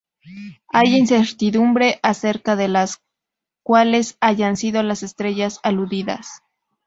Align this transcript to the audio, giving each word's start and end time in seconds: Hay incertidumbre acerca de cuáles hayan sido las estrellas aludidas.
Hay 0.69 0.95
incertidumbre 0.97 1.99
acerca 2.01 2.55
de 2.55 2.73
cuáles 3.63 4.17
hayan 4.19 4.57
sido 4.57 4.81
las 4.81 5.03
estrellas 5.03 5.59
aludidas. 5.61 6.41